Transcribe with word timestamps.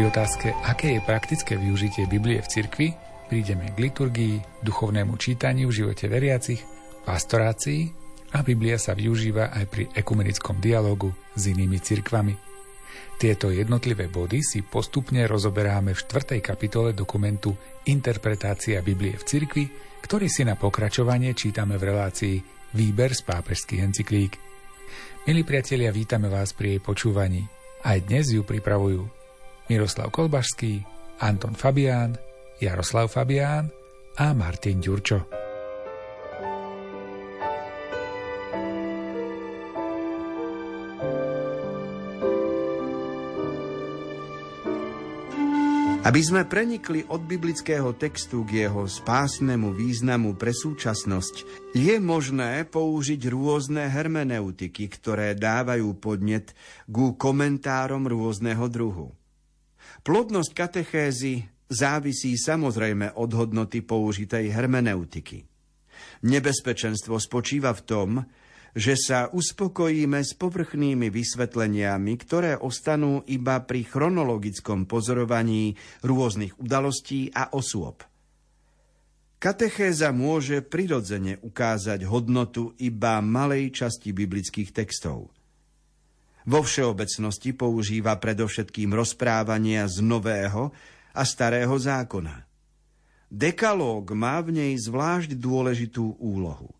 Pri 0.00 0.08
otázke, 0.08 0.56
aké 0.64 0.96
je 0.96 1.04
praktické 1.04 1.60
využitie 1.60 2.08
Biblie 2.08 2.40
v 2.40 2.48
cirkvi, 2.48 2.88
prídeme 3.28 3.68
k 3.68 3.84
liturgii, 3.84 4.64
duchovnému 4.64 5.12
čítaniu 5.20 5.68
v 5.68 5.76
živote 5.76 6.08
veriacich, 6.08 6.64
pastorácii 7.04 7.92
a 8.32 8.40
Biblia 8.40 8.80
sa 8.80 8.96
využíva 8.96 9.52
aj 9.52 9.64
pri 9.68 9.84
ekumenickom 9.92 10.56
dialogu 10.56 11.12
s 11.36 11.52
inými 11.52 11.76
cirkvami. 11.84 12.32
Tieto 13.20 13.52
jednotlivé 13.52 14.08
body 14.08 14.40
si 14.40 14.64
postupne 14.64 15.20
rozoberáme 15.28 15.92
v 15.92 16.00
štvrtej 16.00 16.40
kapitole 16.40 16.96
dokumentu 16.96 17.52
Interpretácia 17.84 18.80
Biblie 18.80 19.20
v 19.20 19.26
cirkvi, 19.28 19.64
ktorý 20.00 20.32
si 20.32 20.48
na 20.48 20.56
pokračovanie 20.56 21.36
čítame 21.36 21.76
v 21.76 21.92
relácii 21.92 22.36
Výber 22.72 23.12
z 23.12 23.20
pápežských 23.20 23.84
encyklík. 23.84 24.32
Milí 25.28 25.44
priatelia, 25.44 25.92
vítame 25.92 26.32
vás 26.32 26.56
pri 26.56 26.72
jej 26.72 26.80
počúvaní. 26.80 27.44
Aj 27.84 28.00
dnes 28.00 28.32
ju 28.32 28.40
pripravujú 28.48 29.19
Miroslav 29.70 30.10
Kolbašský, 30.10 30.82
Anton 31.22 31.54
Fabián, 31.54 32.18
Jaroslav 32.58 33.06
Fabián 33.06 33.70
a 34.18 34.34
Martin 34.34 34.82
Ďurčo. 34.82 35.30
Aby 46.02 46.26
sme 46.26 46.42
prenikli 46.50 47.06
od 47.06 47.22
biblického 47.22 47.94
textu 47.94 48.42
k 48.42 48.66
jeho 48.66 48.90
spásnemu 48.90 49.70
významu 49.70 50.34
pre 50.34 50.50
súčasnosť, 50.50 51.46
je 51.78 51.94
možné 52.02 52.66
použiť 52.66 53.30
rôzne 53.30 53.86
hermeneutiky, 53.86 54.90
ktoré 54.90 55.38
dávajú 55.38 55.94
podnet 56.02 56.58
ku 56.90 57.14
komentárom 57.14 58.10
rôzneho 58.10 58.66
druhu. 58.66 59.19
Plodnosť 60.00 60.52
katechézy 60.56 61.44
závisí 61.68 62.32
samozrejme 62.40 63.20
od 63.20 63.30
hodnoty 63.36 63.84
použitej 63.84 64.48
hermeneutiky. 64.48 65.44
Nebezpečenstvo 66.24 67.20
spočíva 67.20 67.76
v 67.76 67.82
tom, 67.84 68.10
že 68.72 68.96
sa 68.96 69.28
uspokojíme 69.28 70.24
s 70.24 70.32
povrchnými 70.40 71.12
vysvetleniami, 71.12 72.12
ktoré 72.16 72.56
ostanú 72.56 73.20
iba 73.28 73.60
pri 73.60 73.84
chronologickom 73.84 74.88
pozorovaní 74.88 75.76
rôznych 76.00 76.56
udalostí 76.56 77.28
a 77.36 77.52
osôb. 77.52 78.00
Katechéza 79.40 80.16
môže 80.16 80.64
prirodzene 80.64 81.40
ukázať 81.44 82.08
hodnotu 82.08 82.72
iba 82.80 83.20
malej 83.20 83.72
časti 83.72 84.16
biblických 84.16 84.72
textov– 84.72 85.28
vo 86.46 86.60
všeobecnosti 86.64 87.52
používa 87.52 88.16
predovšetkým 88.16 88.92
rozprávania 88.94 89.84
z 89.88 90.00
Nového 90.04 90.72
a 91.12 91.22
Starého 91.26 91.74
zákona. 91.76 92.46
Dekalóg 93.30 94.10
má 94.18 94.42
v 94.42 94.58
nej 94.58 94.72
zvlášť 94.74 95.38
dôležitú 95.38 96.18
úlohu. 96.18 96.74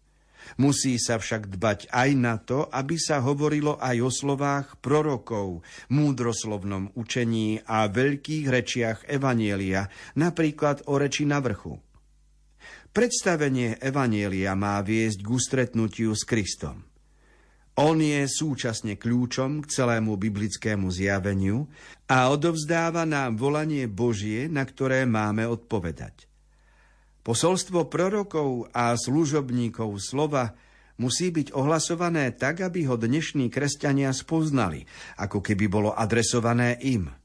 Musí 0.59 0.99
sa 0.99 1.21
však 1.21 1.47
dbať 1.47 1.93
aj 1.95 2.11
na 2.19 2.35
to, 2.41 2.67
aby 2.75 2.99
sa 2.99 3.23
hovorilo 3.23 3.79
aj 3.79 3.97
o 4.03 4.11
slovách 4.11 4.83
prorokov, 4.83 5.63
múdroslovnom 5.93 6.91
učení 6.99 7.63
a 7.63 7.87
veľkých 7.87 8.47
rečiach 8.51 8.99
Evanielia, 9.07 9.87
napríklad 10.19 10.91
o 10.91 10.99
reči 10.99 11.23
na 11.23 11.39
vrchu. 11.39 11.79
Predstavenie 12.91 13.79
Evanielia 13.79 14.59
má 14.59 14.83
viesť 14.83 15.23
k 15.23 15.29
ustretnutiu 15.31 16.11
s 16.19 16.27
Kristom. 16.27 16.90
On 17.81 17.97
je 17.97 18.29
súčasne 18.29 19.01
kľúčom 19.01 19.65
k 19.65 19.73
celému 19.73 20.21
biblickému 20.21 20.93
zjaveniu 20.93 21.65
a 22.13 22.29
odovzdáva 22.29 23.09
nám 23.09 23.41
volanie 23.41 23.89
Božie, 23.89 24.53
na 24.53 24.69
ktoré 24.69 25.09
máme 25.09 25.49
odpovedať. 25.49 26.29
Posolstvo 27.25 27.89
prorokov 27.89 28.69
a 28.77 28.93
služobníkov 28.93 29.97
slova 29.97 30.53
musí 31.01 31.33
byť 31.33 31.57
ohlasované 31.57 32.37
tak, 32.37 32.61
aby 32.61 32.85
ho 32.85 33.01
dnešní 33.01 33.49
kresťania 33.49 34.13
spoznali, 34.13 34.85
ako 35.17 35.41
keby 35.41 35.65
bolo 35.73 35.97
adresované 35.97 36.77
im– 36.85 37.09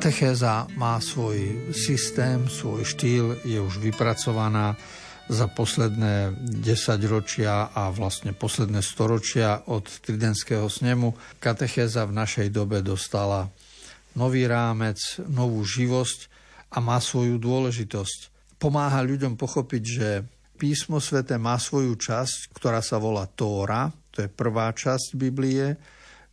Katechéza 0.00 0.64
má 0.80 0.96
svoj 0.96 1.68
systém, 1.76 2.48
svoj 2.48 2.88
štýl, 2.88 3.36
je 3.44 3.60
už 3.60 3.84
vypracovaná 3.84 4.72
za 5.28 5.44
posledné 5.44 6.40
10 6.40 6.64
ročia 7.04 7.68
a 7.68 7.92
vlastne 7.92 8.32
posledné 8.32 8.80
storočia 8.80 9.60
od 9.68 9.84
Tridentského 9.84 10.72
snemu. 10.72 11.36
Katechéza 11.36 12.08
v 12.08 12.16
našej 12.16 12.48
dobe 12.48 12.80
dostala 12.80 13.52
nový 14.16 14.48
rámec, 14.48 15.20
novú 15.28 15.60
živosť 15.68 16.32
a 16.72 16.80
má 16.80 16.96
svoju 16.96 17.36
dôležitosť. 17.36 18.18
Pomáha 18.56 19.04
ľuďom 19.04 19.36
pochopiť, 19.36 19.82
že 19.84 20.24
písmo 20.56 20.96
svete 20.96 21.36
má 21.36 21.60
svoju 21.60 21.92
časť, 21.92 22.56
ktorá 22.56 22.80
sa 22.80 22.96
volá 22.96 23.28
Tóra, 23.28 23.92
to 24.08 24.24
je 24.24 24.32
prvá 24.32 24.72
časť 24.72 25.12
Biblie, 25.12 25.76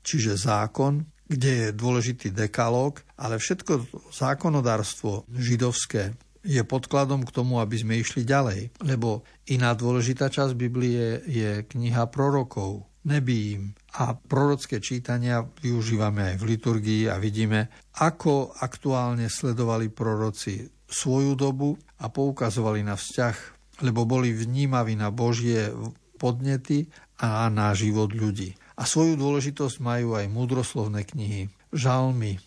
čiže 0.07 0.39
zákon, 0.39 1.16
kde 1.27 1.51
je 1.51 1.67
dôležitý 1.75 2.31
dekalóg, 2.31 3.03
ale 3.19 3.39
všetko 3.39 3.87
zákonodárstvo 4.15 5.27
židovské 5.31 6.15
je 6.47 6.63
podkladom 6.63 7.27
k 7.27 7.35
tomu, 7.35 7.59
aby 7.59 7.75
sme 7.75 7.99
išli 7.99 8.23
ďalej. 8.23 8.71
Lebo 8.79 9.27
iná 9.51 9.75
dôležitá 9.75 10.31
časť 10.31 10.55
Biblie 10.55 11.19
je 11.27 11.67
kniha 11.67 12.07
prorokov, 12.07 12.87
nebím. 13.03 13.75
A 13.99 14.15
prorocké 14.15 14.79
čítania 14.79 15.43
využívame 15.43 16.33
aj 16.33 16.35
v 16.39 16.47
liturgii 16.55 17.03
a 17.11 17.19
vidíme, 17.19 17.67
ako 17.99 18.55
aktuálne 18.63 19.27
sledovali 19.27 19.91
proroci 19.91 20.63
svoju 20.87 21.35
dobu 21.35 21.75
a 21.99 22.07
poukazovali 22.07 22.79
na 22.79 22.95
vzťah, 22.95 23.35
lebo 23.83 24.07
boli 24.07 24.31
vnímaví 24.31 24.95
na 24.95 25.11
Božie 25.11 25.67
podnety 26.15 26.87
a 27.19 27.51
na 27.51 27.75
život 27.75 28.13
ľudí. 28.15 28.55
A 28.77 28.85
svoju 28.85 29.17
dôležitosť 29.17 29.81
majú 29.81 30.13
aj 30.13 30.29
múdroslovné 30.29 31.01
knihy, 31.03 31.49
žalmy 31.73 32.37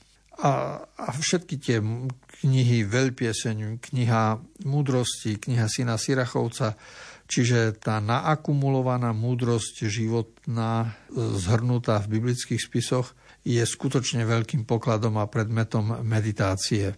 a, 0.40 0.80
a 0.96 1.08
všetky 1.12 1.60
tie 1.60 1.78
knihy, 2.40 2.88
veľpieseň, 2.88 3.84
kniha 3.84 4.40
múdrosti, 4.64 5.36
kniha 5.36 5.68
syna 5.68 6.00
Sirachovca, 6.00 6.80
čiže 7.28 7.76
tá 7.76 8.00
naakumulovaná 8.00 9.12
múdrosť 9.12 9.84
životná 9.84 10.96
zhrnutá 11.12 12.00
v 12.00 12.20
biblických 12.20 12.60
spisoch 12.60 13.12
je 13.44 13.60
skutočne 13.60 14.24
veľkým 14.24 14.64
pokladom 14.64 15.20
a 15.20 15.28
predmetom 15.28 16.00
meditácie. 16.04 16.96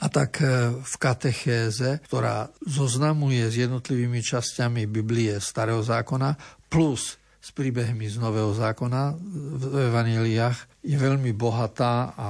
A 0.00 0.06
tak 0.08 0.40
e, 0.40 0.80
v 0.80 0.94
katechéze, 0.96 2.00
ktorá 2.08 2.48
zoznamuje 2.64 3.44
s 3.52 3.60
jednotlivými 3.60 4.24
časťami 4.24 4.88
Biblie 4.88 5.36
Starého 5.44 5.84
zákona, 5.84 6.40
plus 6.72 7.19
s 7.40 7.50
príbehmi 7.56 8.04
z 8.04 8.20
Nového 8.20 8.52
zákona 8.52 9.16
v 9.56 9.88
Evaneliách 9.88 10.84
je 10.84 10.96
veľmi 10.96 11.32
bohatá 11.32 12.12
a 12.14 12.28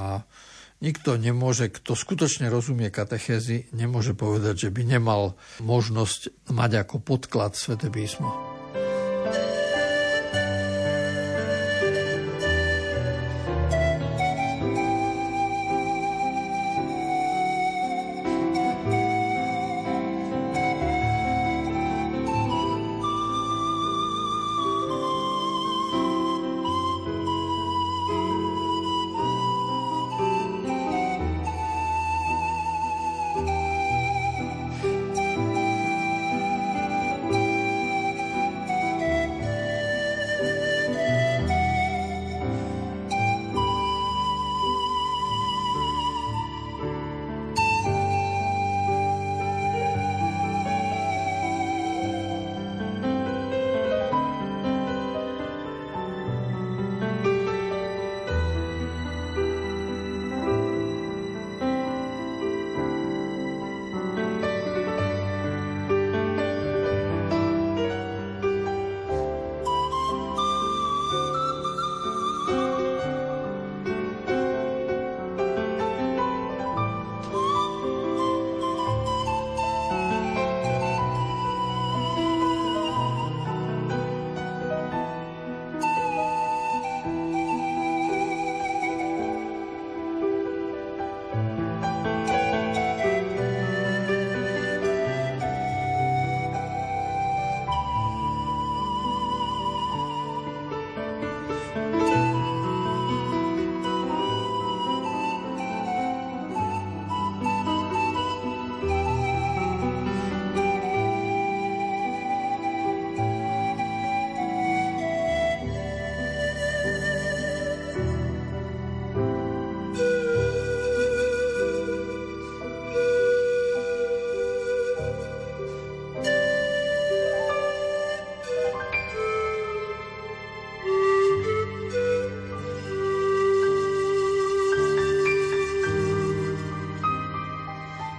nikto 0.78 1.18
nemôže, 1.18 1.68
kto 1.70 1.98
skutočne 1.98 2.46
rozumie 2.46 2.88
katechézy, 2.94 3.74
nemôže 3.74 4.14
povedať, 4.14 4.68
že 4.68 4.70
by 4.70 4.82
nemal 4.86 5.34
možnosť 5.60 6.50
mať 6.54 6.86
ako 6.86 7.02
podklad 7.02 7.58
Svete 7.58 7.90
písmo. 7.90 8.59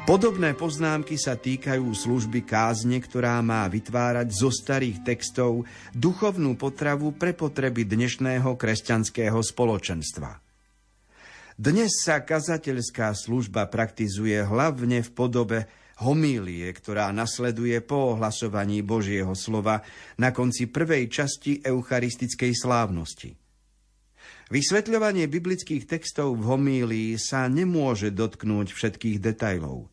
Podobné 0.01 0.57
poznámky 0.57 1.13
sa 1.13 1.37
týkajú 1.37 1.93
služby 1.93 2.41
kázne, 2.41 2.97
ktorá 2.97 3.37
má 3.45 3.69
vytvárať 3.69 4.33
zo 4.33 4.49
starých 4.49 5.05
textov 5.05 5.69
duchovnú 5.93 6.57
potravu 6.57 7.13
pre 7.13 7.37
potreby 7.37 7.85
dnešného 7.85 8.57
kresťanského 8.57 9.37
spoločenstva. 9.37 10.41
Dnes 11.53 12.01
sa 12.01 12.17
kazateľská 12.25 13.13
služba 13.13 13.69
praktizuje 13.69 14.41
hlavne 14.41 15.05
v 15.05 15.09
podobe 15.13 15.59
homílie, 16.01 16.65
ktorá 16.73 17.13
nasleduje 17.13 17.77
po 17.85 18.17
ohlasovaní 18.17 18.81
Božieho 18.81 19.37
slova 19.37 19.85
na 20.17 20.33
konci 20.33 20.65
prvej 20.65 21.13
časti 21.13 21.61
eucharistickej 21.61 22.57
slávnosti. 22.57 23.40
Vysvetľovanie 24.51 25.31
biblických 25.31 25.87
textov 25.87 26.35
v 26.35 26.43
homílii 26.43 27.15
sa 27.15 27.47
nemôže 27.47 28.11
dotknúť 28.11 28.75
všetkých 28.75 29.23
detajlov. 29.23 29.87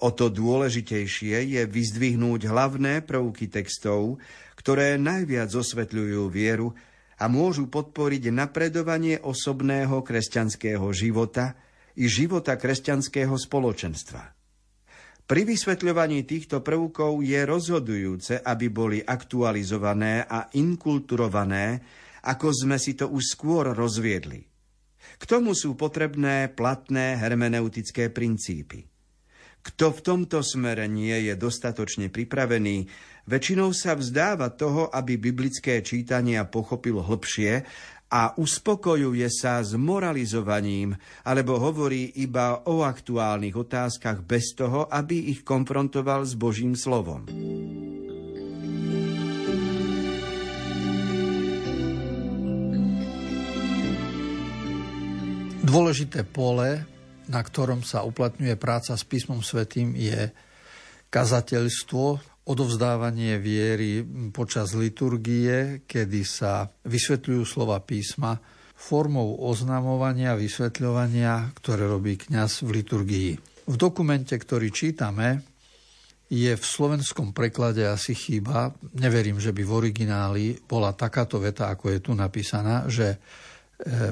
O 0.00 0.08
to 0.16 0.32
dôležitejšie 0.32 1.36
je 1.44 1.62
vyzdvihnúť 1.68 2.48
hlavné 2.48 3.04
prvky 3.04 3.52
textov, 3.52 4.16
ktoré 4.56 4.96
najviac 4.96 5.52
osvetľujú 5.52 6.24
vieru 6.32 6.72
a 7.20 7.28
môžu 7.28 7.68
podporiť 7.68 8.32
napredovanie 8.32 9.20
osobného 9.20 10.00
kresťanského 10.00 10.88
života 10.96 11.52
i 12.00 12.08
života 12.08 12.56
kresťanského 12.56 13.36
spoločenstva. 13.36 14.22
Pri 15.28 15.44
vysvetľovaní 15.44 16.24
týchto 16.24 16.64
prvkov 16.64 17.20
je 17.20 17.40
rozhodujúce, 17.44 18.40
aby 18.40 18.66
boli 18.72 19.04
aktualizované 19.04 20.24
a 20.24 20.48
inkulturované, 20.56 21.84
ako 22.22 22.54
sme 22.54 22.78
si 22.78 22.94
to 22.94 23.10
už 23.10 23.34
skôr 23.34 23.74
rozviedli. 23.74 24.46
K 25.18 25.22
tomu 25.26 25.58
sú 25.58 25.74
potrebné 25.74 26.50
platné 26.50 27.18
hermeneutické 27.18 28.10
princípy. 28.10 28.86
Kto 29.62 29.94
v 29.94 30.00
tomto 30.02 30.42
smere 30.42 30.90
nie 30.90 31.14
je 31.30 31.38
dostatočne 31.38 32.10
pripravený, 32.10 32.90
väčšinou 33.30 33.70
sa 33.70 33.94
vzdáva 33.94 34.50
toho, 34.50 34.90
aby 34.90 35.14
biblické 35.14 35.78
čítania 35.86 36.42
pochopil 36.42 36.98
hlbšie 36.98 37.62
a 38.12 38.34
uspokojuje 38.34 39.24
sa 39.30 39.62
s 39.62 39.78
moralizovaním, 39.78 40.98
alebo 41.22 41.62
hovorí 41.62 42.10
iba 42.18 42.66
o 42.66 42.82
aktuálnych 42.82 43.54
otázkach 43.54 44.26
bez 44.26 44.52
toho, 44.58 44.90
aby 44.90 45.30
ich 45.30 45.46
konfrontoval 45.46 46.26
s 46.26 46.34
Božím 46.34 46.74
slovom. 46.74 47.24
Dôležité 55.62 56.26
pole 56.26 56.92
na 57.30 57.40
ktorom 57.42 57.86
sa 57.86 58.02
uplatňuje 58.02 58.58
práca 58.58 58.98
s 58.98 59.04
písmom 59.06 59.44
svetým, 59.44 59.94
je 59.94 60.32
kazateľstvo, 61.12 62.32
odovzdávanie 62.42 63.38
viery 63.38 64.02
počas 64.34 64.74
liturgie, 64.74 65.86
kedy 65.86 66.20
sa 66.26 66.66
vysvetľujú 66.66 67.42
slova 67.46 67.78
písma 67.78 68.34
formou 68.74 69.46
oznamovania, 69.46 70.34
vysvetľovania, 70.34 71.54
ktoré 71.54 71.86
robí 71.86 72.18
kňaz 72.18 72.66
v 72.66 72.82
liturgii. 72.82 73.30
V 73.62 73.76
dokumente, 73.78 74.34
ktorý 74.34 74.74
čítame, 74.74 75.46
je 76.26 76.50
v 76.50 76.64
slovenskom 76.64 77.30
preklade 77.30 77.86
asi 77.86 78.16
chyba. 78.18 78.74
Neverím, 78.98 79.38
že 79.38 79.54
by 79.54 79.62
v 79.62 79.72
origináli 79.72 80.44
bola 80.66 80.90
takáto 80.98 81.38
veta, 81.38 81.70
ako 81.70 81.94
je 81.94 82.00
tu 82.02 82.10
napísaná, 82.16 82.90
že 82.90 83.22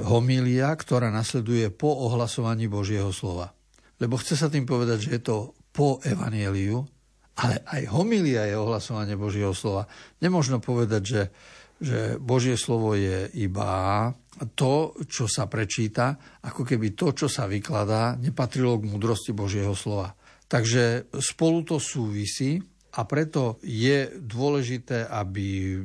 homília, 0.07 0.75
ktorá 0.75 1.13
nasleduje 1.15 1.71
po 1.71 1.95
ohlasovaní 2.11 2.67
Božieho 2.67 3.15
slova. 3.15 3.55
Lebo 4.01 4.19
chce 4.19 4.35
sa 4.35 4.49
tým 4.49 4.67
povedať, 4.67 4.99
že 5.07 5.11
je 5.19 5.23
to 5.23 5.37
po 5.71 6.03
evanieliu, 6.03 6.83
ale 7.39 7.63
aj 7.65 7.83
homília 7.95 8.49
je 8.49 8.59
ohlasovanie 8.59 9.15
Božieho 9.15 9.55
slova. 9.55 9.87
Nemožno 10.19 10.59
povedať, 10.59 11.03
že, 11.05 11.23
že 11.79 11.99
Božie 12.19 12.59
slovo 12.59 12.99
je 12.99 13.31
iba 13.39 14.11
to, 14.57 14.97
čo 15.07 15.29
sa 15.31 15.47
prečíta, 15.47 16.17
ako 16.45 16.65
keby 16.67 16.97
to, 16.97 17.13
čo 17.15 17.29
sa 17.31 17.47
vykladá, 17.47 18.19
nepatrilo 18.19 18.81
k 18.81 18.89
múdrosti 18.91 19.33
Božieho 19.33 19.77
slova. 19.77 20.17
Takže 20.51 21.15
spolu 21.23 21.63
to 21.63 21.79
súvisí 21.79 22.59
a 22.91 23.07
preto 23.07 23.63
je 23.63 24.19
dôležité, 24.19 25.07
aby 25.07 25.79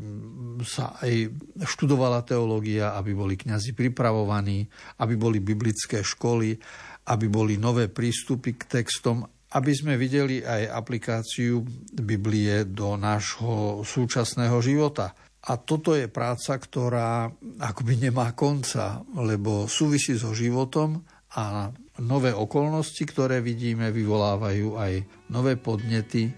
sa 0.65 0.97
aj 0.97 1.29
študovala 1.62 2.25
teológia, 2.25 2.97
aby 2.97 3.13
boli 3.13 3.38
kňazi 3.38 3.77
pripravovaní, 3.77 4.65
aby 4.97 5.13
boli 5.13 5.38
biblické 5.38 6.01
školy, 6.01 6.57
aby 7.05 7.25
boli 7.29 7.62
nové 7.62 7.93
prístupy 7.93 8.57
k 8.57 8.81
textom, 8.81 9.21
aby 9.53 9.71
sme 9.71 10.01
videli 10.01 10.41
aj 10.41 10.74
aplikáciu 10.74 11.62
Biblie 11.93 12.65
do 12.65 12.97
nášho 12.97 13.85
súčasného 13.85 14.57
života. 14.65 15.13
A 15.45 15.62
toto 15.62 15.93
je 15.93 16.09
práca, 16.09 16.57
ktorá 16.57 17.29
akoby 17.62 18.09
nemá 18.09 18.33
konca, 18.33 19.05
lebo 19.13 19.69
súvisí 19.69 20.17
so 20.17 20.33
životom 20.33 21.05
a 21.38 21.69
nové 22.01 22.33
okolnosti, 22.33 23.05
ktoré 23.05 23.45
vidíme, 23.45 23.93
vyvolávajú 23.93 24.74
aj 24.74 24.93
nové 25.29 25.53
podnety, 25.53 26.33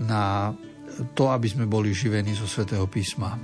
na 0.00 0.54
to, 1.16 1.32
aby 1.32 1.48
sme 1.48 1.64
boli 1.64 1.96
živení 1.96 2.36
zo 2.36 2.44
svätého 2.44 2.84
písma. 2.84 3.36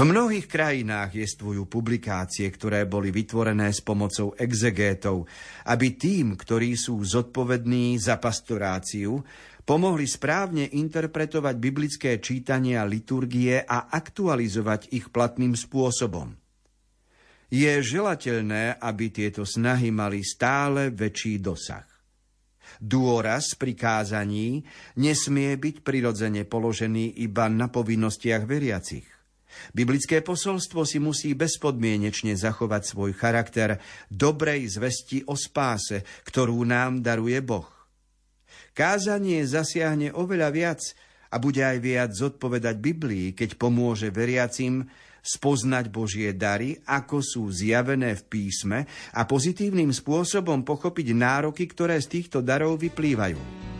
V 0.00 0.08
mnohých 0.08 0.48
krajinách 0.48 1.12
jestvujú 1.12 1.68
publikácie, 1.68 2.48
ktoré 2.48 2.88
boli 2.88 3.12
vytvorené 3.12 3.68
s 3.68 3.84
pomocou 3.84 4.32
exegétov, 4.32 5.28
aby 5.68 5.92
tým, 5.92 6.40
ktorí 6.40 6.72
sú 6.72 7.04
zodpovední 7.04 8.00
za 8.00 8.16
pastoráciu, 8.16 9.20
pomohli 9.60 10.08
správne 10.08 10.72
interpretovať 10.72 11.54
biblické 11.60 12.16
čítania 12.16 12.80
liturgie 12.88 13.60
a 13.60 13.92
aktualizovať 13.92 14.88
ich 14.96 15.12
platným 15.12 15.52
spôsobom. 15.52 16.32
Je 17.52 17.68
želateľné, 17.68 18.80
aby 18.80 19.12
tieto 19.12 19.44
snahy 19.44 19.92
mali 19.92 20.24
stále 20.24 20.88
väčší 20.88 21.44
dosah. 21.44 21.84
Dôraz 22.80 23.52
pri 23.52 23.76
kázaní 23.76 24.64
nesmie 24.96 25.60
byť 25.60 25.84
prirodzene 25.84 26.48
položený 26.48 27.20
iba 27.20 27.52
na 27.52 27.68
povinnostiach 27.68 28.48
veriacich. 28.48 29.19
Biblické 29.70 30.20
posolstvo 30.20 30.82
si 30.88 30.98
musí 30.98 31.36
bezpodmienečne 31.36 32.34
zachovať 32.34 32.82
svoj 32.86 33.12
charakter 33.14 33.78
dobrej 34.08 34.80
zvesti 34.80 35.22
o 35.26 35.38
spáse, 35.38 36.02
ktorú 36.26 36.64
nám 36.66 37.04
daruje 37.04 37.38
Boh. 37.44 37.68
Kázanie 38.70 39.42
zasiahne 39.44 40.14
oveľa 40.14 40.48
viac 40.54 40.80
a 41.30 41.38
bude 41.38 41.62
aj 41.62 41.78
viac 41.78 42.10
zodpovedať 42.14 42.76
Biblii, 42.78 43.34
keď 43.34 43.58
pomôže 43.58 44.10
veriacim 44.10 44.86
spoznať 45.20 45.92
Božie 45.92 46.32
dary, 46.32 46.80
ako 46.88 47.20
sú 47.20 47.42
zjavené 47.52 48.16
v 48.16 48.22
písme 48.24 48.78
a 49.12 49.22
pozitívnym 49.28 49.92
spôsobom 49.92 50.64
pochopiť 50.64 51.12
nároky, 51.12 51.68
ktoré 51.68 52.00
z 52.00 52.08
týchto 52.08 52.40
darov 52.40 52.80
vyplývajú. 52.80 53.70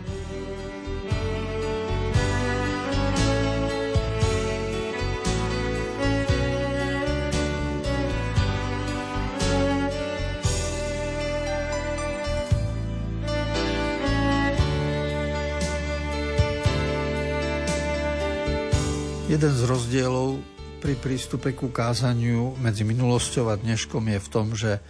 Jeden 19.30 19.54
z 19.54 19.62
rozdielov 19.62 20.42
pri 20.82 20.98
prístupe 20.98 21.54
ku 21.54 21.70
kázaniu 21.70 22.58
medzi 22.58 22.82
minulosťou 22.82 23.46
a 23.46 23.54
dneškom 23.54 24.10
je 24.10 24.18
v 24.18 24.26
tom, 24.26 24.58
že 24.58 24.82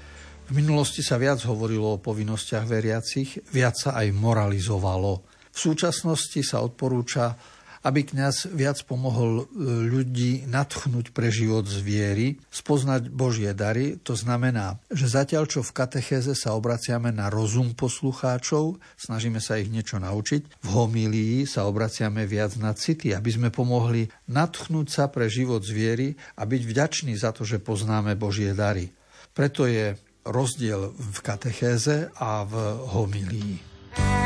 v 0.48 0.56
minulosti 0.56 1.04
sa 1.04 1.20
viac 1.20 1.44
hovorilo 1.44 1.92
o 1.92 2.00
povinnostiach 2.00 2.64
veriacich, 2.64 3.36
viac 3.52 3.76
sa 3.76 4.00
aj 4.00 4.16
moralizovalo. 4.16 5.28
V 5.52 5.58
súčasnosti 5.60 6.40
sa 6.40 6.64
odporúča 6.64 7.36
aby 7.80 8.04
kňaz 8.04 8.52
viac 8.52 8.84
pomohol 8.84 9.44
e, 9.44 9.54
ľudí 9.88 10.44
natchnúť 10.44 11.16
pre 11.16 11.32
život 11.32 11.64
z 11.64 11.80
viery, 11.80 12.26
spoznať 12.52 13.08
Božie 13.08 13.52
dary. 13.56 13.96
To 14.04 14.12
znamená, 14.12 14.76
že 14.92 15.08
zatiaľ, 15.08 15.48
čo 15.48 15.64
v 15.64 15.72
katechéze 15.72 16.36
sa 16.36 16.52
obraciame 16.52 17.08
na 17.08 17.32
rozum 17.32 17.72
poslucháčov, 17.72 18.76
snažíme 19.00 19.40
sa 19.40 19.56
ich 19.56 19.72
niečo 19.72 19.96
naučiť, 19.96 20.60
v 20.60 20.68
homílii 20.68 21.48
sa 21.48 21.64
obraciame 21.64 22.28
viac 22.28 22.60
na 22.60 22.76
city, 22.76 23.16
aby 23.16 23.30
sme 23.32 23.48
pomohli 23.48 24.12
natchnúť 24.28 24.86
sa 24.92 25.04
pre 25.08 25.32
život 25.32 25.64
z 25.64 25.72
viery 25.72 26.08
a 26.36 26.44
byť 26.44 26.62
vďační 26.68 27.16
za 27.16 27.32
to, 27.32 27.48
že 27.48 27.64
poznáme 27.64 28.12
Božie 28.14 28.52
dary. 28.52 28.92
Preto 29.32 29.64
je 29.64 29.96
rozdiel 30.28 30.92
v 30.92 31.18
katechéze 31.24 32.12
a 32.12 32.44
v 32.44 32.54
homílii. 32.92 34.19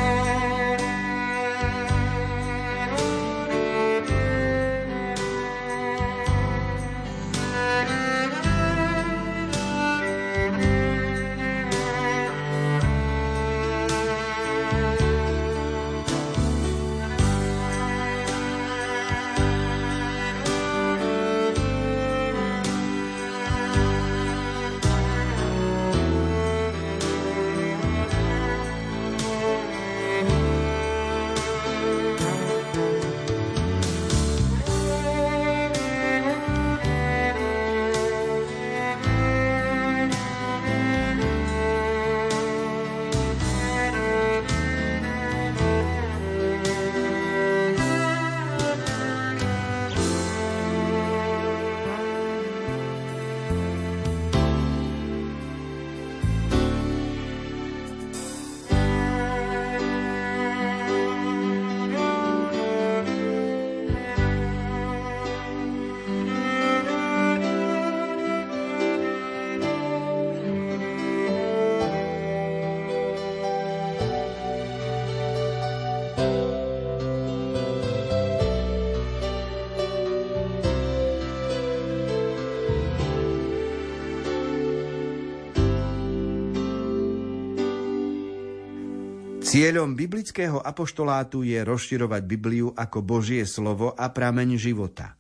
Cieľom 89.55 89.95
biblického 89.95 90.59
apoštolátu 90.59 91.47
je 91.47 91.63
rozširovať 91.63 92.27
Bibliu 92.27 92.75
ako 92.75 93.07
Božie 93.07 93.47
slovo 93.47 93.95
a 93.95 94.11
prameň 94.11 94.59
života. 94.59 95.15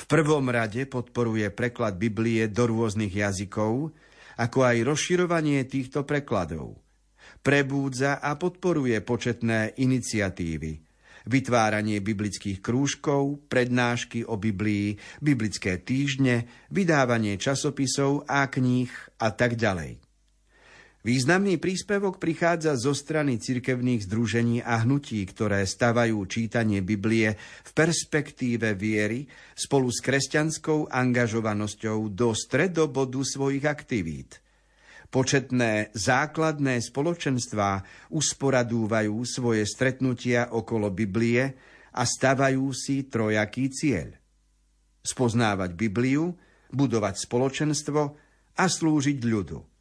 V 0.00 0.08
prvom 0.08 0.48
rade 0.48 0.88
podporuje 0.88 1.52
preklad 1.52 2.00
Biblie 2.00 2.48
do 2.48 2.64
rôznych 2.64 3.12
jazykov, 3.12 3.92
ako 4.40 4.58
aj 4.64 4.88
rozširovanie 4.88 5.68
týchto 5.68 6.08
prekladov. 6.08 6.80
Prebúdza 7.44 8.24
a 8.24 8.40
podporuje 8.40 8.96
početné 9.04 9.76
iniciatívy, 9.76 10.72
vytváranie 11.28 12.00
biblických 12.00 12.64
krúžkov, 12.64 13.52
prednášky 13.52 14.24
o 14.24 14.40
Biblii, 14.40 14.96
biblické 15.20 15.76
týždne, 15.76 16.48
vydávanie 16.72 17.36
časopisov 17.36 18.24
a 18.24 18.48
kníh 18.48 18.88
a 19.20 19.28
tak 19.28 19.60
ďalej. 19.60 20.11
Významný 21.02 21.58
príspevok 21.58 22.22
prichádza 22.22 22.78
zo 22.78 22.94
strany 22.94 23.34
cirkevných 23.34 24.06
združení 24.06 24.62
a 24.62 24.86
hnutí, 24.86 25.18
ktoré 25.26 25.66
stavajú 25.66 26.22
čítanie 26.30 26.78
Biblie 26.78 27.34
v 27.66 27.70
perspektíve 27.74 28.78
viery 28.78 29.26
spolu 29.50 29.90
s 29.90 29.98
kresťanskou 29.98 30.94
angažovanosťou 30.94 32.06
do 32.06 32.30
stredobodu 32.38 33.18
svojich 33.18 33.66
aktivít. 33.66 34.38
Početné 35.10 35.90
základné 35.90 36.78
spoločenstvá 36.78 37.82
usporadúvajú 38.14 39.26
svoje 39.26 39.66
stretnutia 39.66 40.54
okolo 40.54 40.94
Biblie 40.94 41.50
a 41.98 42.06
stavajú 42.06 42.70
si 42.70 43.10
trojaký 43.10 43.74
cieľ. 43.74 44.14
Spoznávať 45.02 45.74
Bibliu, 45.74 46.30
budovať 46.70 47.26
spoločenstvo 47.26 48.00
a 48.54 48.64
slúžiť 48.70 49.18
ľudu. 49.18 49.71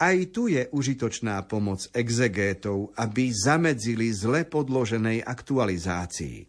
Aj 0.00 0.16
tu 0.32 0.48
je 0.48 0.64
užitočná 0.72 1.44
pomoc 1.44 1.84
exegétov, 1.92 2.96
aby 2.96 3.28
zamedzili 3.28 4.08
zle 4.16 4.48
podloženej 4.48 5.20
aktualizácii. 5.20 6.48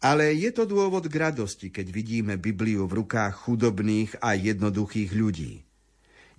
Ale 0.00 0.32
je 0.32 0.48
to 0.48 0.64
dôvod 0.64 1.12
k 1.12 1.16
radosti, 1.28 1.68
keď 1.68 1.86
vidíme 1.92 2.34
Bibliu 2.40 2.88
v 2.88 3.04
rukách 3.04 3.44
chudobných 3.44 4.16
a 4.24 4.32
jednoduchých 4.32 5.12
ľudí. 5.12 5.60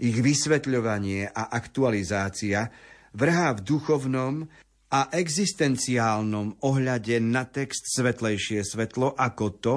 Ich 0.01 0.17
vysvetľovanie 0.17 1.29
a 1.29 1.53
aktualizácia 1.53 2.73
vrhá 3.13 3.53
v 3.53 3.61
duchovnom 3.61 4.49
a 4.89 5.13
existenciálnom 5.13 6.57
ohľade 6.65 7.21
na 7.21 7.45
text 7.45 7.85
svetlejšie 7.93 8.65
svetlo 8.65 9.13
ako 9.13 9.45
to, 9.61 9.75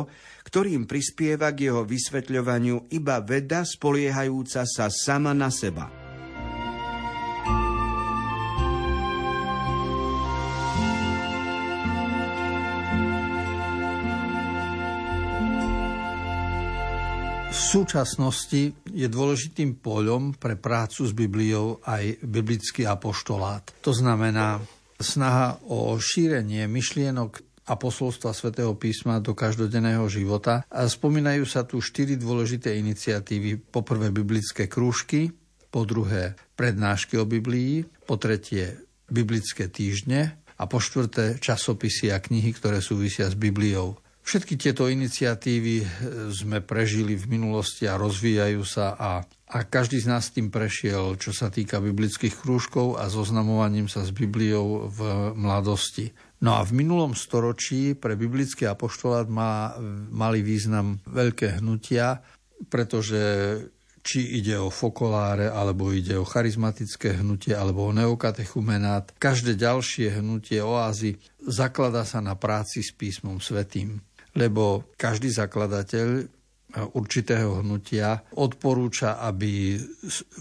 ktorým 0.48 0.88
prispieva 0.88 1.52
k 1.52 1.68
jeho 1.68 1.84
vysvetľovaniu 1.84 2.88
iba 2.96 3.20
veda 3.20 3.68
spoliehajúca 3.68 4.64
sa 4.64 4.88
sama 4.88 5.36
na 5.36 5.52
seba. 5.52 6.07
Súčasnosti 17.68 18.72
je 18.88 19.06
dôležitým 19.06 19.84
poľom 19.84 20.40
pre 20.40 20.56
prácu 20.56 21.04
s 21.04 21.12
Bibliou 21.12 21.84
aj 21.84 22.24
biblický 22.24 22.88
apoštolát. 22.88 23.76
To 23.84 23.92
znamená 23.92 24.56
snaha 24.96 25.60
o 25.68 26.00
šírenie 26.00 26.64
myšlienok 26.64 27.44
a 27.68 27.76
posolstva 27.76 28.32
svätého 28.32 28.72
písma 28.80 29.20
do 29.20 29.36
každodenného 29.36 30.08
života. 30.08 30.64
A 30.72 30.88
spomínajú 30.88 31.44
sa 31.44 31.68
tu 31.68 31.84
štyri 31.84 32.16
dôležité 32.16 32.72
iniciatívy. 32.80 33.60
Po 33.68 33.84
prvé 33.84 34.08
biblické 34.08 34.64
krúžky, 34.64 35.28
po 35.68 35.84
druhé 35.84 36.32
prednášky 36.56 37.20
o 37.20 37.28
Biblii, 37.28 37.84
po 38.08 38.16
tretie 38.16 38.80
biblické 39.04 39.68
týždne 39.68 40.40
a 40.56 40.64
po 40.64 40.80
štvrté 40.80 41.36
časopisy 41.36 42.08
a 42.08 42.18
knihy, 42.24 42.56
ktoré 42.56 42.80
súvisia 42.80 43.28
s 43.28 43.36
Bibliou. 43.36 44.00
Všetky 44.28 44.60
tieto 44.60 44.92
iniciatívy 44.92 45.76
e, 45.80 45.86
sme 46.36 46.60
prežili 46.60 47.16
v 47.16 47.32
minulosti 47.32 47.88
a 47.88 47.96
rozvíjajú 47.96 48.60
sa 48.60 48.92
a, 48.92 49.24
a 49.24 49.58
každý 49.64 50.04
z 50.04 50.12
nás 50.12 50.28
tým 50.28 50.52
prešiel, 50.52 51.16
čo 51.16 51.32
sa 51.32 51.48
týka 51.48 51.80
biblických 51.80 52.36
krúžkov 52.36 53.00
a 53.00 53.08
zoznamovaním 53.08 53.88
sa 53.88 54.04
s 54.04 54.12
Bibliou 54.12 54.92
v 54.92 55.32
mladosti. 55.32 56.12
No 56.44 56.60
a 56.60 56.60
v 56.60 56.76
minulom 56.76 57.16
storočí 57.16 57.96
pre 57.96 58.20
biblický 58.20 58.68
apoštolát 58.68 59.32
má, 59.32 59.80
mali 60.12 60.44
význam 60.44 61.00
veľké 61.08 61.64
hnutia, 61.64 62.20
pretože 62.68 63.24
či 64.04 64.44
ide 64.44 64.60
o 64.60 64.68
fokoláre, 64.68 65.48
alebo 65.48 65.88
ide 65.88 66.20
o 66.20 66.28
charizmatické 66.28 67.24
hnutie, 67.24 67.56
alebo 67.56 67.88
o 67.88 67.96
neokatechumenát. 67.96 69.08
Každé 69.16 69.56
ďalšie 69.56 70.20
hnutie 70.20 70.60
oázy 70.60 71.16
zaklada 71.40 72.04
sa 72.04 72.20
na 72.20 72.36
práci 72.36 72.84
s 72.84 72.92
písmom 72.92 73.40
svetým 73.40 74.04
lebo 74.38 74.94
každý 74.94 75.34
zakladateľ 75.34 76.38
určitého 76.94 77.64
hnutia 77.64 78.22
odporúča, 78.36 79.18
aby 79.24 79.80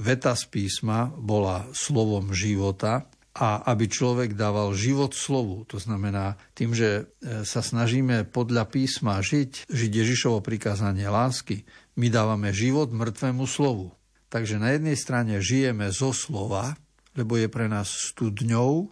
veta 0.04 0.36
z 0.36 0.44
písma 0.52 1.08
bola 1.08 1.72
slovom 1.72 2.36
života 2.36 3.08
a 3.38 3.64
aby 3.70 3.86
človek 3.86 4.34
dával 4.34 4.74
život 4.74 5.14
slovu. 5.14 5.64
To 5.70 5.78
znamená, 5.78 6.42
tým, 6.58 6.74
že 6.74 7.06
e, 7.22 7.46
sa 7.46 7.62
snažíme 7.62 8.26
podľa 8.34 8.66
písma 8.66 9.22
žiť, 9.22 9.70
žiť 9.70 9.92
Ježišovo 9.94 10.42
prikázanie 10.42 11.06
lásky, 11.06 11.62
my 12.02 12.10
dávame 12.10 12.50
život 12.50 12.90
mŕtvemu 12.90 13.46
slovu. 13.46 13.94
Takže 14.34 14.58
na 14.58 14.74
jednej 14.74 14.98
strane 14.98 15.38
žijeme 15.38 15.94
zo 15.94 16.12
slova, 16.18 16.74
lebo 17.14 17.38
je 17.38 17.46
pre 17.46 17.70
nás 17.70 17.88
studňou, 18.14 18.90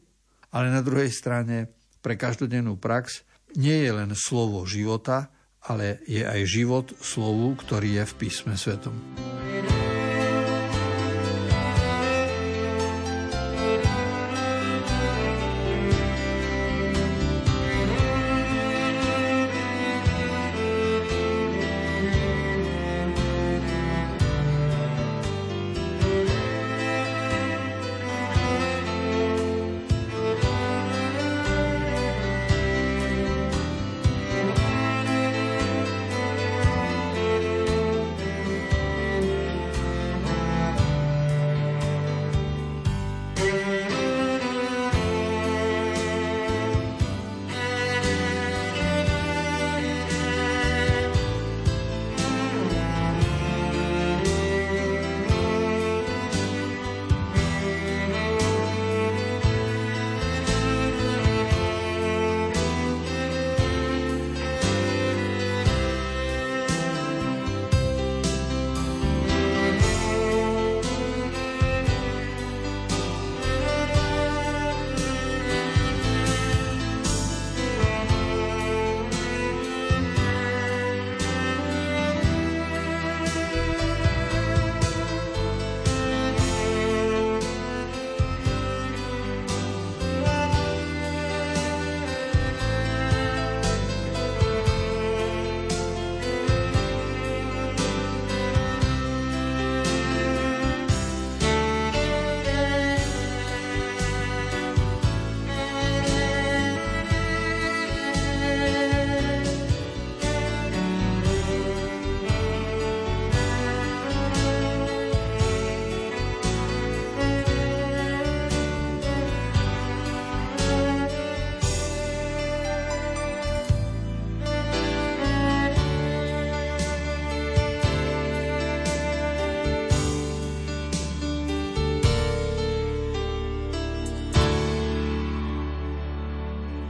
ale 0.53 0.69
na 0.69 0.85
druhej 0.85 1.09
strane 1.09 1.73
pre 2.05 2.13
každodennú 2.13 2.77
prax 2.77 3.24
nie 3.55 3.87
je 3.87 3.91
len 3.91 4.11
slovo 4.15 4.63
života, 4.67 5.31
ale 5.65 6.03
je 6.05 6.21
aj 6.21 6.41
život 6.45 6.87
slovu, 7.01 7.57
ktorý 7.57 8.01
je 8.01 8.03
v 8.05 8.13
písme 8.21 8.53
svetom. 8.53 8.93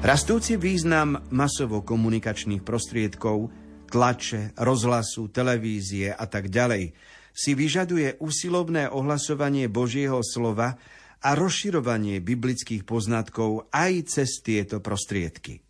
Rastúci 0.05 0.53
význam 0.53 1.17
masovo-komunikačných 1.33 2.61
prostriedkov, 2.61 3.49
tlače, 3.89 4.53
rozhlasu, 4.53 5.33
televízie 5.33 6.13
a 6.13 6.29
tak 6.29 6.53
ďalej 6.53 6.93
si 7.33 7.57
vyžaduje 7.57 8.21
usilovné 8.21 8.85
ohlasovanie 8.85 9.65
Božieho 9.65 10.21
slova 10.21 10.77
a 11.25 11.29
rozširovanie 11.33 12.21
biblických 12.21 12.85
poznatkov 12.85 13.65
aj 13.73 13.93
cez 14.05 14.45
tieto 14.45 14.77
prostriedky. 14.77 15.65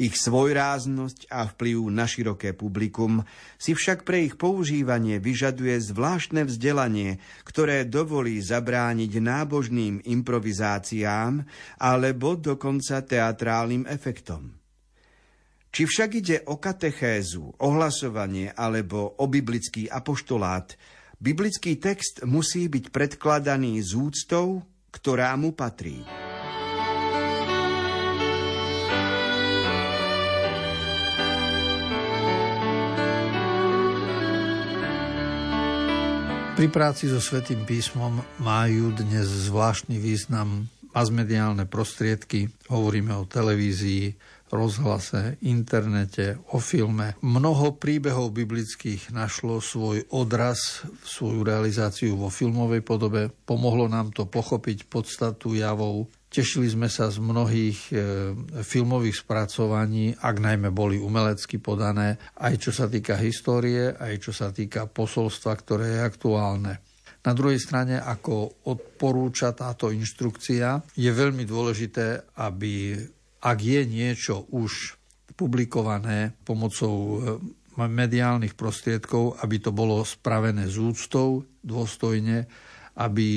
Ich 0.00 0.16
svojráznosť 0.16 1.28
a 1.28 1.44
vplyv 1.44 1.92
na 1.92 2.08
široké 2.08 2.56
publikum 2.56 3.20
si 3.60 3.76
však 3.76 4.08
pre 4.08 4.24
ich 4.24 4.40
používanie 4.40 5.20
vyžaduje 5.20 5.76
zvláštne 5.76 6.48
vzdelanie, 6.48 7.20
ktoré 7.44 7.84
dovolí 7.84 8.40
zabrániť 8.40 9.20
nábožným 9.20 10.00
improvizáciám 10.00 11.44
alebo 11.76 12.40
dokonca 12.40 13.04
teatrálnym 13.04 13.84
efektom. 13.92 14.56
Či 15.68 15.84
však 15.84 16.10
ide 16.16 16.36
o 16.48 16.56
katechézu, 16.56 17.60
ohlasovanie 17.60 18.56
alebo 18.56 19.20
o 19.20 19.28
biblický 19.28 19.84
apoštolát, 19.84 20.80
biblický 21.20 21.76
text 21.76 22.24
musí 22.24 22.72
byť 22.72 22.88
predkladaný 22.88 23.84
z 23.84 24.00
úctou, 24.00 24.64
ktorá 24.88 25.36
mu 25.36 25.52
patrí. 25.52 26.00
Pri 36.60 36.68
práci 36.68 37.08
so 37.08 37.24
Svetým 37.24 37.64
písmom 37.64 38.20
majú 38.36 38.92
dnes 38.92 39.24
zvláštny 39.48 39.96
význam 39.96 40.68
masmediálne 40.92 41.64
prostriedky. 41.64 42.52
Hovoríme 42.68 43.16
o 43.16 43.24
televízii, 43.24 44.12
rozhlase, 44.52 45.40
internete, 45.40 46.36
o 46.52 46.60
filme. 46.60 47.16
Mnoho 47.24 47.80
príbehov 47.80 48.36
biblických 48.36 49.08
našlo 49.08 49.64
svoj 49.64 50.04
odraz, 50.12 50.84
svoju 51.00 51.48
realizáciu 51.48 52.20
vo 52.20 52.28
filmovej 52.28 52.84
podobe. 52.84 53.32
Pomohlo 53.48 53.88
nám 53.88 54.12
to 54.12 54.28
pochopiť 54.28 54.84
podstatu 54.84 55.56
javov 55.56 56.12
Tešili 56.30 56.70
sme 56.70 56.86
sa 56.86 57.10
z 57.10 57.18
mnohých 57.18 57.90
e, 57.90 57.94
filmových 58.62 59.26
spracovaní, 59.26 60.14
ak 60.14 60.38
najmä 60.38 60.70
boli 60.70 60.94
umelecky 60.94 61.58
podané, 61.58 62.22
aj 62.38 62.54
čo 62.54 62.70
sa 62.70 62.86
týka 62.86 63.18
histórie, 63.18 63.90
aj 63.90 64.14
čo 64.22 64.30
sa 64.30 64.54
týka 64.54 64.86
posolstva, 64.86 65.58
ktoré 65.58 65.98
je 65.98 66.06
aktuálne. 66.06 66.72
Na 67.26 67.34
druhej 67.34 67.58
strane, 67.58 67.98
ako 67.98 68.62
odporúča 68.70 69.50
táto 69.58 69.90
inštrukcia, 69.90 70.94
je 70.94 71.10
veľmi 71.10 71.42
dôležité, 71.42 72.38
aby 72.38 72.94
ak 73.42 73.58
je 73.58 73.82
niečo 73.90 74.46
už 74.54 74.94
publikované 75.34 76.30
pomocou 76.46 76.94
e, 76.94 77.18
mediálnych 77.74 78.54
prostriedkov, 78.54 79.42
aby 79.42 79.58
to 79.58 79.74
bolo 79.74 80.06
spravené 80.06 80.70
z 80.70 80.78
úctou, 80.78 81.42
dôstojne 81.66 82.46
aby 82.98 83.28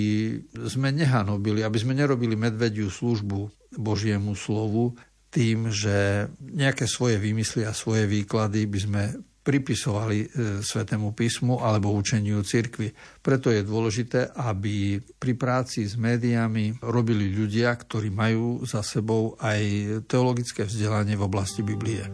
sme 0.66 0.90
nehanobili, 0.90 1.62
aby 1.62 1.78
sme 1.78 1.94
nerobili 1.94 2.34
medvediu 2.34 2.90
službu 2.90 3.50
Božiemu 3.78 4.34
slovu 4.34 4.98
tým, 5.34 5.74
že 5.74 6.30
nejaké 6.38 6.86
svoje 6.86 7.18
výmysly 7.18 7.66
a 7.66 7.74
svoje 7.74 8.06
výklady 8.06 8.70
by 8.70 8.80
sme 8.80 9.04
pripisovali 9.44 10.18
e, 10.24 10.28
Svetému 10.64 11.12
písmu 11.12 11.60
alebo 11.60 11.92
učeniu 11.92 12.40
cirkvi. 12.48 12.96
Preto 13.20 13.52
je 13.52 13.68
dôležité, 13.68 14.32
aby 14.40 15.04
pri 15.20 15.34
práci 15.36 15.84
s 15.84 16.00
médiami 16.00 16.80
robili 16.80 17.28
ľudia, 17.28 17.76
ktorí 17.76 18.08
majú 18.08 18.64
za 18.64 18.80
sebou 18.80 19.36
aj 19.44 19.60
teologické 20.08 20.64
vzdelanie 20.64 21.20
v 21.20 21.28
oblasti 21.28 21.60
Biblie. 21.60 22.08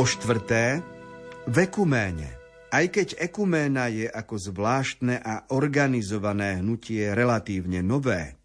Po 0.00 0.08
štvrté, 0.08 0.80
v 1.44 1.56
ekuméne. 1.68 2.24
Aj 2.72 2.88
keď 2.88 3.20
ekuména 3.20 3.92
je 3.92 4.08
ako 4.08 4.48
zvláštne 4.48 5.20
a 5.20 5.44
organizované 5.52 6.64
hnutie 6.64 7.12
relatívne 7.12 7.84
nové, 7.84 8.40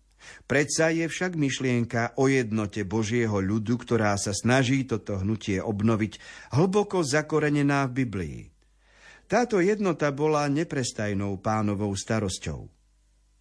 predsa 0.52 0.92
je 0.92 1.08
však 1.08 1.40
myšlienka 1.40 2.20
o 2.20 2.28
jednote 2.28 2.84
Božieho 2.84 3.40
ľudu, 3.40 3.88
ktorá 3.88 4.20
sa 4.20 4.36
snaží 4.36 4.84
toto 4.84 5.16
hnutie 5.16 5.64
obnoviť, 5.64 6.20
hlboko 6.60 7.08
zakorenená 7.08 7.88
v 7.88 8.04
Biblii. 8.04 8.40
Táto 9.24 9.64
jednota 9.64 10.12
bola 10.12 10.52
neprestajnou 10.52 11.40
pánovou 11.40 11.96
starosťou. 11.96 12.68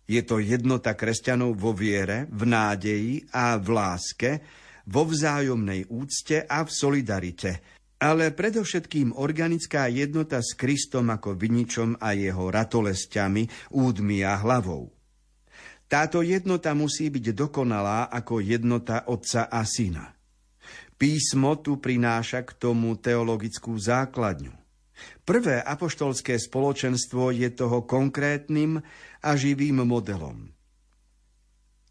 Je 0.07 0.23
to 0.23 0.39
jednota 0.39 0.95
kresťanov 0.95 1.59
vo 1.59 1.75
viere, 1.75 2.31
v 2.31 2.47
nádeji 2.47 3.27
a 3.35 3.59
v 3.59 3.75
láske, 3.75 4.31
vo 4.87 5.03
vzájomnej 5.03 5.91
úcte 5.91 6.47
a 6.47 6.63
v 6.63 6.71
solidarite– 6.71 7.53
ale 7.99 8.35
predovšetkým 8.35 9.15
organická 9.17 9.87
jednota 9.89 10.43
s 10.43 10.53
Kristom 10.59 11.09
ako 11.15 11.39
viničom 11.39 11.97
a 12.03 12.13
jeho 12.13 12.51
ratolestiami, 12.51 13.73
údmi 13.73 14.27
a 14.27 14.39
hlavou. 14.41 14.91
Táto 15.85 16.25
jednota 16.25 16.75
musí 16.75 17.13
byť 17.13 17.37
dokonalá 17.37 18.11
ako 18.11 18.41
jednota 18.43 19.07
otca 19.07 19.47
a 19.47 19.63
syna. 19.63 20.11
Písmo 20.99 21.61
tu 21.61 21.79
prináša 21.79 22.43
k 22.43 22.57
tomu 22.57 22.97
teologickú 22.97 23.77
základňu. 23.77 24.55
Prvé 25.27 25.61
apoštolské 25.61 26.39
spoločenstvo 26.39 27.35
je 27.35 27.51
toho 27.51 27.83
konkrétnym 27.83 28.79
a 29.21 29.31
živým 29.35 29.83
modelom. 29.83 30.55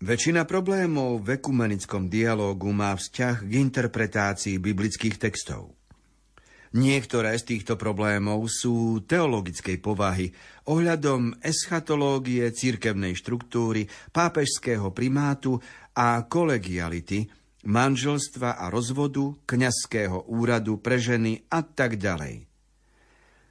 Väčšina 0.04 0.44
problémov 0.44 1.24
v 1.24 1.39
ekumenickom 1.39 2.12
dialógu 2.12 2.76
má 2.76 2.92
vzťah 2.92 3.48
k 3.48 3.52
interpretácii 3.56 4.60
biblických 4.60 5.16
textov. 5.16 5.80
Niektoré 6.73 7.38
z 7.38 7.53
týchto 7.53 7.77
problémov 7.77 8.49
sú 8.49 9.05
teologickej 9.05 9.77
povahy 9.77 10.33
ohľadom 10.65 11.38
eschatológie 11.45 12.49
cirkevnej 12.49 13.13
štruktúry, 13.13 13.86
pápežského 14.09 14.89
primátu 14.89 15.62
a 15.93 16.25
kolegiality, 16.25 17.29
manželstva 17.69 18.57
a 18.57 18.73
rozvodu, 18.73 19.38
kňazského 19.45 20.25
úradu 20.33 20.81
pre 20.81 20.97
ženy 20.97 21.45
a 21.53 21.62
tak 21.62 22.01
ďalej. 22.01 22.49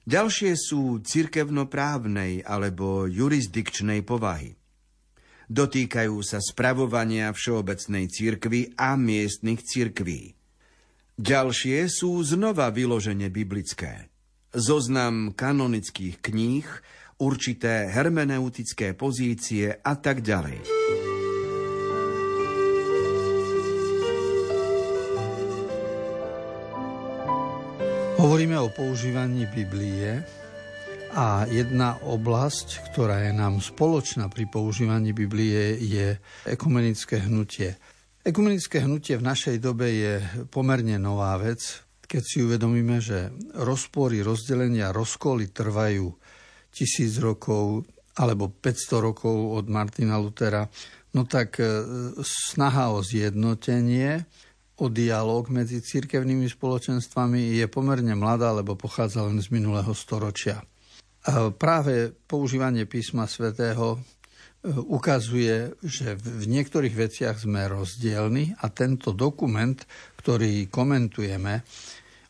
Ďalšie 0.03 0.59
sú 0.59 0.99
cirkevnoprávnej 0.99 2.43
alebo 2.43 3.07
jurisdikčnej 3.07 4.03
povahy. 4.03 4.59
Dotýkajú 5.47 6.19
sa 6.27 6.43
spravovania 6.43 7.31
všeobecnej 7.31 8.11
cirkvy 8.11 8.75
a 8.75 8.99
miestnych 8.99 9.63
cirkví. 9.63 10.42
Ďalšie 11.21 11.93
sú 11.93 12.25
znova 12.25 12.73
vyloženie 12.73 13.29
biblické. 13.29 14.09
Zoznam 14.49 15.37
kanonických 15.37 16.25
kníh, 16.25 16.65
určité 17.21 17.93
hermeneutické 17.93 18.97
pozície 18.97 19.77
a 19.77 19.93
tak 20.01 20.25
ďalej. 20.25 20.65
Hovoríme 28.17 28.57
o 28.57 28.73
používaní 28.73 29.45
Biblie 29.53 30.25
a 31.13 31.45
jedna 31.45 32.01
oblasť, 32.01 32.89
ktorá 32.89 33.29
je 33.29 33.37
nám 33.37 33.61
spoločná 33.61 34.33
pri 34.33 34.49
používaní 34.49 35.13
Biblie, 35.13 35.77
je 35.77 36.17
ekumenické 36.49 37.21
hnutie. 37.21 37.77
Ekumenické 38.23 38.79
hnutie 38.87 39.19
v 39.19 39.27
našej 39.27 39.59
dobe 39.59 39.91
je 39.91 40.15
pomerne 40.47 40.95
nová 40.95 41.35
vec, 41.43 41.83
keď 42.07 42.23
si 42.23 42.39
uvedomíme, 42.39 43.03
že 43.03 43.35
rozpory, 43.59 44.23
rozdelenia, 44.23 44.95
rozkoly 44.95 45.51
trvajú 45.51 46.07
tisíc 46.71 47.19
rokov 47.19 47.83
alebo 48.15 48.47
500 48.47 49.07
rokov 49.11 49.35
od 49.59 49.67
Martina 49.67 50.23
Lutera, 50.23 50.71
no 51.19 51.27
tak 51.27 51.59
e, 51.59 51.67
snaha 52.23 52.95
o 52.95 53.03
zjednotenie, 53.03 54.23
o 54.79 54.87
dialog 54.87 55.51
medzi 55.51 55.83
cirkevnými 55.83 56.47
spoločenstvami 56.47 57.59
je 57.59 57.67
pomerne 57.67 58.15
mladá, 58.15 58.55
lebo 58.55 58.79
pochádza 58.79 59.27
len 59.27 59.43
z 59.43 59.51
minulého 59.51 59.91
storočia. 59.99 60.63
A 61.27 61.51
práve 61.51 62.15
používanie 62.31 62.87
písma 62.87 63.27
svätého 63.27 63.99
ukazuje, 64.63 65.75
že 65.83 66.15
v 66.15 66.45
niektorých 66.47 66.95
veciach 66.95 67.37
sme 67.43 67.67
rozdielni 67.67 68.55
a 68.63 68.71
tento 68.71 69.11
dokument, 69.11 69.75
ktorý 70.23 70.71
komentujeme 70.71 71.67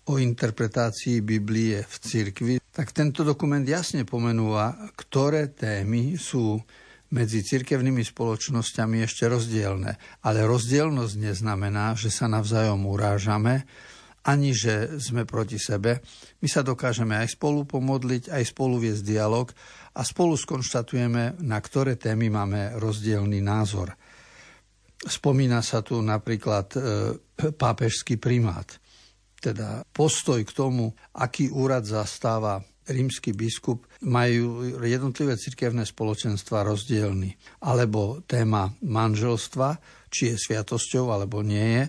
o 0.09 0.19
interpretácii 0.19 1.21
Biblie 1.21 1.85
v 1.85 1.95
cirkvi, 2.01 2.55
tak 2.73 2.91
tento 2.97 3.23
dokument 3.23 3.63
jasne 3.63 4.09
pomenúva, 4.09 4.91
ktoré 4.97 5.53
témy 5.53 6.17
sú 6.17 6.57
medzi 7.13 7.45
cirkevnými 7.45 8.01
spoločnosťami 8.01 9.05
ešte 9.05 9.29
rozdielne. 9.29 10.01
Ale 10.25 10.49
rozdielnosť 10.49 11.15
neznamená, 11.21 11.93
že 11.93 12.09
sa 12.09 12.25
navzájom 12.33 12.89
urážame, 12.89 13.69
ani 14.25 14.57
že 14.57 14.97
sme 14.97 15.29
proti 15.29 15.61
sebe. 15.61 16.01
My 16.41 16.49
sa 16.49 16.65
dokážeme 16.65 17.13
aj 17.19 17.37
spolu 17.37 17.69
pomodliť, 17.69 18.33
aj 18.33 18.43
spolu 18.49 18.81
viesť 18.81 19.05
dialog 19.05 19.53
a 19.93 20.01
spolu 20.01 20.37
skonštatujeme, 20.37 21.45
na 21.45 21.59
ktoré 21.61 22.01
témy 22.01 22.33
máme 22.33 22.81
rozdielný 22.81 23.45
názor. 23.45 23.93
Spomína 25.03 25.61
sa 25.61 25.83
tu 25.83 25.99
napríklad 26.01 26.67
e, 26.73 26.79
pápežský 27.53 28.17
primát, 28.17 28.79
teda 29.43 29.83
postoj 29.91 30.39
k 30.47 30.53
tomu, 30.55 30.95
aký 31.19 31.51
úrad 31.51 31.83
zastáva 31.83 32.63
rímsky 32.87 33.35
biskup, 33.35 33.87
majú 34.03 34.79
jednotlivé 34.83 35.39
cirkevné 35.39 35.87
spoločenstva 35.87 36.67
rozdielny. 36.67 37.35
Alebo 37.63 38.23
téma 38.27 38.71
manželstva, 38.83 39.79
či 40.11 40.35
je 40.35 40.37
sviatosťou 40.39 41.11
alebo 41.11 41.43
nie 41.43 41.79
je, 41.79 41.85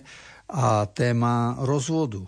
a 0.54 0.86
téma 0.86 1.58
rozvodu, 1.66 2.22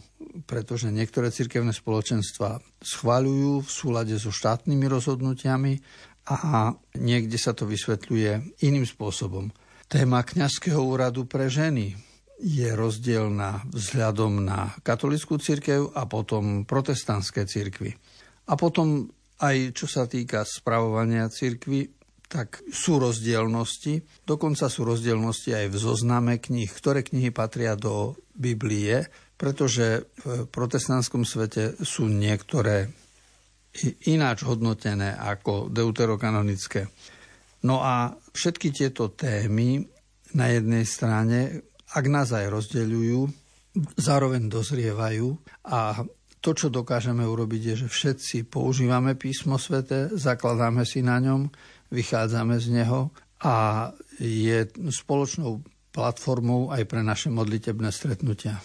pretože 0.50 0.90
niektoré 0.90 1.30
cirkevné 1.30 1.70
spoločenstva 1.70 2.58
schváľujú 2.82 3.62
v 3.62 3.70
súlade 3.70 4.18
so 4.18 4.34
štátnymi 4.34 4.90
rozhodnutiami 4.90 5.78
a 6.26 6.74
niekde 6.98 7.38
sa 7.38 7.54
to 7.54 7.70
vysvetľuje 7.70 8.58
iným 8.66 8.82
spôsobom. 8.82 9.54
Téma 9.86 10.26
kňazského 10.26 10.82
úradu 10.82 11.30
pre 11.30 11.46
ženy 11.46 11.94
je 12.42 12.66
rozdielna 12.74 13.70
vzhľadom 13.70 14.42
na 14.42 14.74
katolickú 14.82 15.38
cirkev 15.38 15.94
a 15.94 16.10
potom 16.10 16.66
protestantské 16.66 17.46
cirkvy. 17.46 17.94
A 18.50 18.58
potom 18.58 19.06
aj 19.38 19.70
čo 19.70 19.86
sa 19.86 20.10
týka 20.10 20.42
spravovania 20.42 21.30
cirkvy, 21.30 21.86
tak 22.26 22.62
sú 22.74 22.98
rozdielnosti. 22.98 24.02
Dokonca 24.26 24.66
sú 24.66 24.82
rozdielnosti 24.82 25.54
aj 25.54 25.66
v 25.70 25.76
zozname 25.78 26.34
kníh, 26.42 26.70
ktoré 26.70 27.06
knihy 27.06 27.30
patria 27.30 27.78
do 27.78 28.18
Biblie, 28.34 29.06
pretože 29.38 30.10
v 30.24 30.50
protestantskom 30.50 31.22
svete 31.22 31.78
sú 31.84 32.10
niektoré 32.10 32.90
ináč 34.08 34.42
hodnotené 34.42 35.14
ako 35.14 35.68
deuterokanonické. 35.68 36.88
No 37.68 37.84
a 37.84 38.16
všetky 38.32 38.72
tieto 38.72 39.12
témy 39.12 39.84
na 40.34 40.46
jednej 40.50 40.84
strane, 40.88 41.62
ak 41.92 42.04
nás 42.08 42.32
aj 42.32 42.50
rozdeľujú, 42.50 43.20
zároveň 44.00 44.48
dozrievajú 44.48 45.36
a 45.68 46.00
to, 46.40 46.50
čo 46.54 46.68
dokážeme 46.70 47.26
urobiť, 47.26 47.62
je, 47.62 47.74
že 47.86 47.88
všetci 47.90 48.36
používame 48.46 49.18
písmo 49.18 49.58
svete, 49.58 50.14
zakladáme 50.14 50.86
si 50.86 51.02
na 51.02 51.18
ňom, 51.18 51.50
vychádzame 51.90 52.56
z 52.62 52.82
neho 52.82 53.10
a 53.42 53.90
je 54.20 54.68
spoločnou 54.92 55.60
platformou 55.92 56.68
aj 56.72 56.84
pre 56.84 57.00
naše 57.00 57.32
modlitebné 57.32 57.88
stretnutia. 57.88 58.60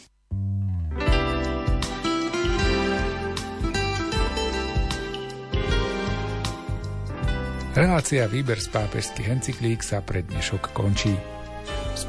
Relácia 7.72 8.28
Výber 8.28 8.60
z 8.60 8.68
pápežských 8.68 9.32
encyklík 9.32 9.80
sa 9.80 10.04
pre 10.04 10.28
dnešok 10.28 10.76
končí. 10.76 11.41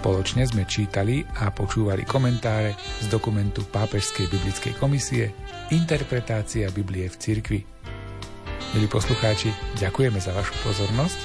Spoločne 0.03 0.43
sme 0.43 0.67
čítali 0.67 1.23
a 1.39 1.55
počúvali 1.55 2.03
komentáre 2.03 2.75
z 2.75 3.07
dokumentu 3.07 3.63
Pápežskej 3.63 4.35
biblickej 4.35 4.75
komisie 4.75 5.31
Interpretácia 5.71 6.67
Biblie 6.75 7.07
v 7.07 7.15
cirkvi. 7.23 7.61
Milí 8.75 8.91
poslucháči, 8.91 9.55
ďakujeme 9.79 10.19
za 10.19 10.35
vašu 10.35 10.59
pozornosť 10.67 11.19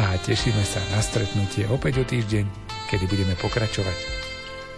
a 0.00 0.16
tešíme 0.16 0.64
sa 0.64 0.80
na 0.96 1.04
stretnutie 1.04 1.68
opäť 1.68 2.00
o 2.00 2.04
týždeň, 2.08 2.48
kedy 2.88 3.04
budeme 3.04 3.36
pokračovať. 3.36 3.98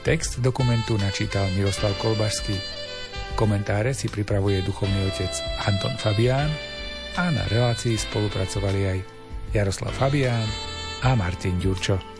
Text 0.03 0.43
dokumentu 0.43 0.99
načítal 0.99 1.47
Miroslav 1.55 1.95
Kolbašský. 2.03 2.59
Komentáre 3.39 3.95
si 3.95 4.11
pripravuje 4.11 4.67
duchovný 4.67 5.15
otec 5.15 5.31
Anton 5.63 5.95
Fabián 5.95 6.51
a 7.15 7.31
na 7.31 7.47
relácii 7.47 7.95
spolupracovali 8.03 8.81
aj 8.83 8.99
Jaroslav 9.55 9.95
Fabián 9.95 10.51
a 11.07 11.15
Martin 11.15 11.63
Ďurčo. 11.63 12.14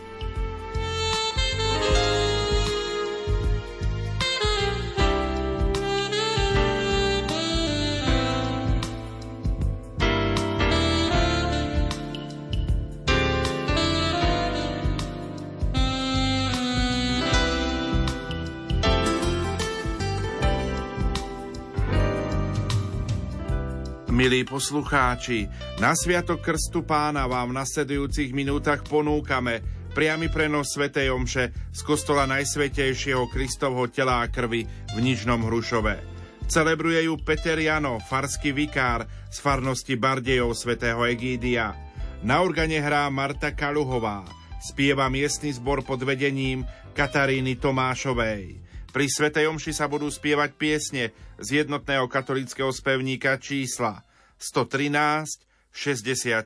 Milí 24.25 24.41
poslucháči, 24.41 25.45
na 25.77 25.93
Sviatok 25.93 26.41
Krstu 26.41 26.81
Pána 26.81 27.29
vám 27.29 27.53
v 27.53 27.61
nasledujúcich 27.61 28.33
minútach 28.33 28.81
ponúkame 28.81 29.61
priamy 29.93 30.33
prenos 30.33 30.73
Svetej 30.73 31.13
Omše 31.13 31.53
z 31.69 31.79
kostola 31.85 32.25
Najsvetejšieho 32.33 33.29
Kristovho 33.29 33.85
tela 33.93 34.25
a 34.25 34.33
krvi 34.33 34.65
v 34.65 34.97
Nižnom 34.97 35.45
Hrušove. 35.45 36.01
Celebruje 36.49 37.05
ju 37.05 37.21
Peter 37.21 37.53
Jano, 37.53 38.01
farský 38.01 38.49
vikár 38.49 39.05
z 39.29 39.37
farnosti 39.45 39.93
Bardejov 39.93 40.57
svätého 40.57 41.05
Egídia. 41.05 41.77
Na 42.25 42.41
organe 42.41 42.81
hrá 42.81 43.05
Marta 43.13 43.53
Kaluhová, 43.53 44.25
spieva 44.57 45.05
miestny 45.05 45.53
zbor 45.53 45.85
pod 45.85 46.01
vedením 46.01 46.65
Kataríny 46.97 47.61
Tomášovej. 47.61 48.57
Pri 48.89 49.05
Svetej 49.05 49.53
Omši 49.53 49.69
sa 49.69 49.85
budú 49.85 50.09
spievať 50.09 50.57
piesne 50.57 51.13
z 51.37 51.61
jednotného 51.61 52.09
katolického 52.09 52.73
spevníka 52.73 53.37
čísla 53.37 54.01
113 54.39 55.39
60 55.71 56.43